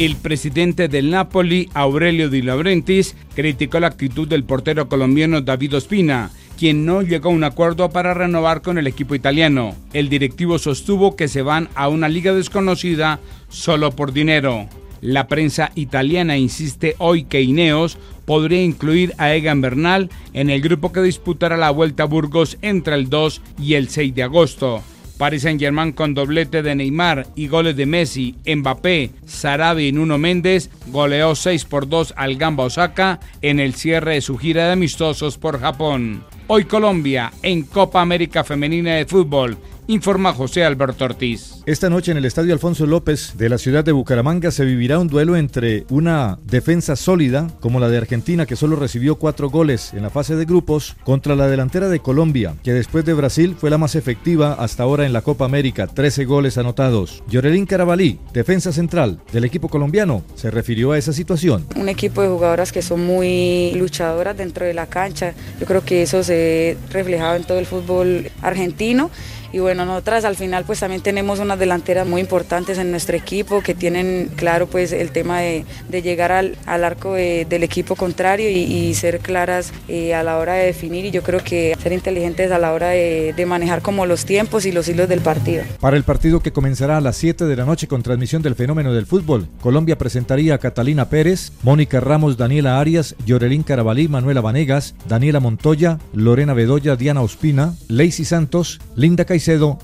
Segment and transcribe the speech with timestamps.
[0.00, 6.30] El presidente del Napoli, Aurelio Di Laurentiis, criticó la actitud del portero colombiano David Ospina,
[6.58, 9.76] quien no llegó a un acuerdo para renovar con el equipo italiano.
[9.92, 14.70] El directivo sostuvo que se van a una liga desconocida solo por dinero.
[15.02, 20.92] La prensa italiana insiste hoy que Ineos podría incluir a Egan Bernal en el grupo
[20.92, 24.82] que disputará la Vuelta a Burgos entre el 2 y el 6 de agosto.
[25.20, 30.70] Paris Saint-Germain con doblete de Neymar y goles de Messi, Mbappé, Sarabi y Nuno Méndez
[30.86, 35.36] goleó 6 por 2 al Gamba Osaka en el cierre de su gira de amistosos
[35.36, 36.24] por Japón.
[36.46, 39.58] Hoy Colombia en Copa América Femenina de Fútbol
[39.90, 41.62] informa José Alberto Ortiz.
[41.66, 45.08] Esta noche en el Estadio Alfonso López de la ciudad de Bucaramanga se vivirá un
[45.08, 50.02] duelo entre una defensa sólida, como la de Argentina, que solo recibió cuatro goles en
[50.02, 53.78] la fase de grupos, contra la delantera de Colombia, que después de Brasil fue la
[53.78, 57.24] más efectiva hasta ahora en la Copa América, 13 goles anotados.
[57.28, 61.66] Llorelín Carabalí, defensa central del equipo colombiano, se refirió a esa situación.
[61.74, 66.02] Un equipo de jugadoras que son muy luchadoras dentro de la cancha, yo creo que
[66.02, 69.10] eso se reflejado en todo el fútbol argentino
[69.52, 73.62] y bueno, nosotras al final pues también tenemos unas delanteras muy importantes en nuestro equipo
[73.62, 79.20] que tienen claro pues el tema de, llegar al, arco del equipo contrario y, ser
[79.20, 82.72] claras eh, a la hora de definir y yo creo que ser inteligentes a la
[82.72, 85.62] hora de, de, manejar como los tiempos y los hilos del partido.
[85.80, 88.92] Para el partido que comenzará a las 7 de la noche con transmisión del fenómeno
[88.92, 94.94] del fútbol, Colombia presentaría a Catalina Pérez, Mónica Ramos, Daniela Arias, Llorelín Carabalí, Manuela Vanegas,
[95.08, 99.24] Daniela Montoya, Lorena Bedoya, Diana Ospina, Lacey Santos, Linda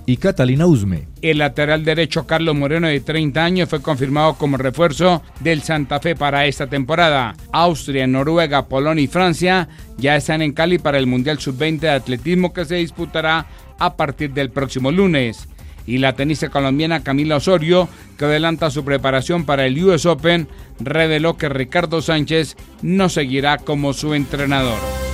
[0.07, 1.09] Y Catalina Usme.
[1.23, 6.15] El lateral derecho Carlos Moreno de 30 años fue confirmado como refuerzo del Santa Fe
[6.15, 7.35] para esta temporada.
[7.53, 12.53] Austria, Noruega, Polonia y Francia ya están en Cali para el Mundial Sub-20 de Atletismo
[12.53, 13.47] que se disputará
[13.79, 15.49] a partir del próximo lunes.
[15.87, 20.49] Y la tenista colombiana Camila Osorio, que adelanta su preparación para el US Open,
[20.81, 25.06] reveló que Ricardo Sánchez no seguirá como su entrenador.